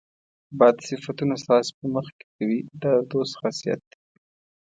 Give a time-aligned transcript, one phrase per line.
[0.59, 3.97] بد صفتونه ستاسو په مخ کې کوي دا د دوست خاصیت دی.